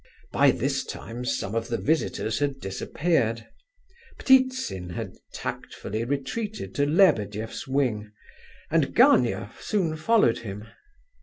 [0.31, 3.45] By this time some of the visitors had disappeared.
[4.17, 8.11] Ptitsin had tactfully retreated to Lebedeff's wing;
[8.71, 10.65] and Gania soon followed him.